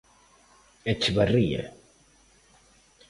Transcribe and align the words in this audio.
Echevarría. 0.91 1.63